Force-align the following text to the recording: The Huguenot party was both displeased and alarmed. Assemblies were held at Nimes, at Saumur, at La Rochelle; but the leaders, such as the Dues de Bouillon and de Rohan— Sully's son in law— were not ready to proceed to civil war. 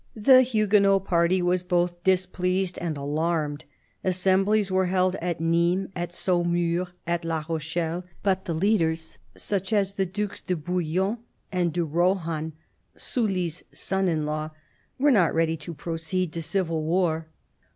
The 0.15 0.41
Huguenot 0.41 1.05
party 1.05 1.43
was 1.43 1.61
both 1.61 2.03
displeased 2.03 2.79
and 2.79 2.97
alarmed. 2.97 3.65
Assemblies 4.03 4.71
were 4.71 4.87
held 4.87 5.13
at 5.17 5.39
Nimes, 5.39 5.89
at 5.95 6.11
Saumur, 6.11 6.87
at 7.05 7.23
La 7.23 7.45
Rochelle; 7.47 8.03
but 8.23 8.45
the 8.45 8.55
leaders, 8.55 9.19
such 9.37 9.71
as 9.71 9.93
the 9.93 10.07
Dues 10.07 10.41
de 10.41 10.55
Bouillon 10.55 11.19
and 11.51 11.71
de 11.71 11.83
Rohan— 11.83 12.53
Sully's 12.95 13.63
son 13.73 14.07
in 14.07 14.25
law— 14.25 14.49
were 14.97 15.11
not 15.11 15.35
ready 15.35 15.55
to 15.57 15.71
proceed 15.75 16.33
to 16.33 16.41
civil 16.41 16.81
war. 16.81 17.27